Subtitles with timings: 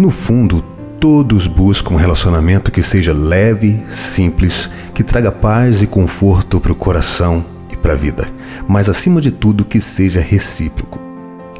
[0.00, 0.64] No fundo,
[0.98, 6.74] todos buscam um relacionamento que seja leve, simples, que traga paz e conforto para o
[6.74, 8.26] coração e para a vida,
[8.66, 10.98] mas acima de tudo que seja recíproco.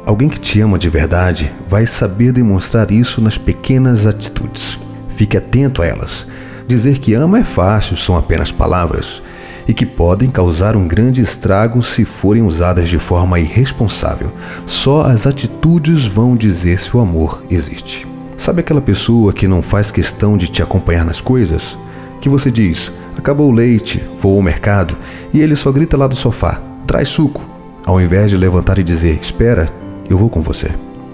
[0.07, 4.79] Alguém que te ama de verdade vai saber demonstrar isso nas pequenas atitudes.
[5.15, 6.25] Fique atento a elas.
[6.67, 9.21] Dizer que ama é fácil, são apenas palavras
[9.67, 14.31] e que podem causar um grande estrago se forem usadas de forma irresponsável.
[14.65, 18.09] Só as atitudes vão dizer se o amor existe.
[18.41, 21.77] Sabe aquela pessoa que não faz questão de te acompanhar nas coisas?
[22.19, 24.97] Que você diz: acabou o leite, vou ao mercado,
[25.31, 27.45] e ele só grita lá do sofá: traz suco,
[27.85, 29.69] ao invés de levantar e dizer: espera,
[30.09, 30.71] eu vou com você.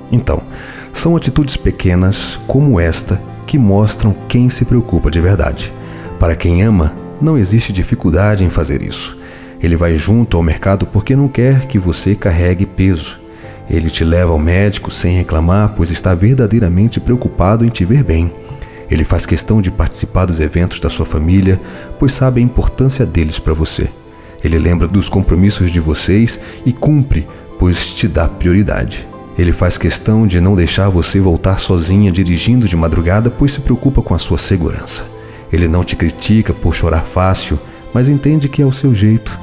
[0.09, 0.41] Então,
[0.93, 5.73] são atitudes pequenas como esta que mostram quem se preocupa de verdade.
[6.17, 9.17] Para quem ama, não existe dificuldade em fazer isso.
[9.61, 13.19] Ele vai junto ao mercado porque não quer que você carregue peso.
[13.69, 18.31] Ele te leva ao médico sem reclamar, pois está verdadeiramente preocupado em te ver bem.
[18.89, 21.59] Ele faz questão de participar dos eventos da sua família,
[21.99, 23.89] pois sabe a importância deles para você.
[24.43, 27.27] Ele lembra dos compromissos de vocês e cumpre,
[27.59, 29.05] pois te dá prioridade.
[29.37, 34.01] Ele faz questão de não deixar você voltar sozinha dirigindo de madrugada, pois se preocupa
[34.01, 35.05] com a sua segurança.
[35.51, 37.59] Ele não te critica por chorar fácil,
[37.93, 39.37] mas entende que é o seu jeito.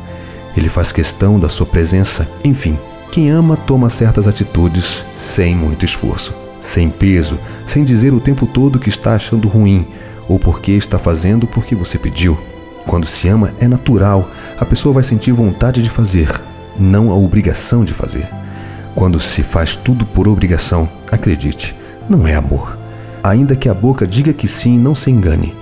[0.57, 2.29] Ele faz questão da sua presença.
[2.43, 2.79] Enfim,
[3.15, 8.81] quem ama toma certas atitudes sem muito esforço, sem peso, sem dizer o tempo todo
[8.81, 9.87] que está achando ruim
[10.29, 12.37] ou porque está fazendo porque você pediu.
[12.85, 16.29] Quando se ama, é natural, a pessoa vai sentir vontade de fazer,
[16.77, 18.29] não a obrigação de fazer.
[18.97, 21.73] Quando se faz tudo por obrigação, acredite,
[22.11, 22.77] não é amor.
[23.23, 25.55] Ainda que a boca diga que sim, não se engane.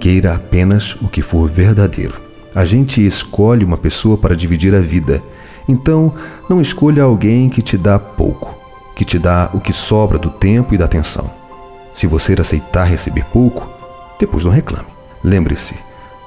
[0.00, 2.22] Queira apenas o que for verdadeiro.
[2.54, 5.22] A gente escolhe uma pessoa para dividir a vida.
[5.68, 6.12] Então,
[6.48, 8.54] não escolha alguém que te dá pouco,
[8.94, 11.30] que te dá o que sobra do tempo e da atenção.
[11.92, 13.68] Se você aceitar receber pouco,
[14.18, 14.88] depois não reclame.
[15.22, 15.74] Lembre-se,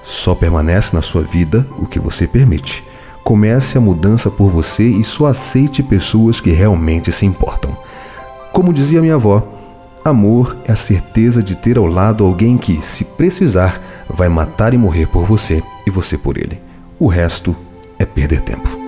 [0.01, 2.83] só permanece na sua vida o que você permite.
[3.23, 7.77] Comece a mudança por você e só aceite pessoas que realmente se importam.
[8.51, 9.47] Como dizia minha avó,
[10.03, 14.77] Amor é a certeza de ter ao lado alguém que, se precisar, vai matar e
[14.77, 16.59] morrer por você e você por ele.
[16.97, 17.55] O resto
[17.97, 18.78] é perder tempo.